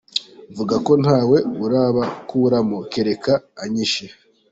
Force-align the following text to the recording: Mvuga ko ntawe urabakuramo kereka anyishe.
Mvuga 0.51 0.75
ko 0.85 0.91
ntawe 1.03 1.37
urabakuramo 1.65 2.77
kereka 2.91 3.33
anyishe. 3.63 4.05